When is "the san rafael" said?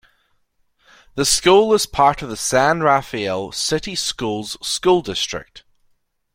2.29-3.51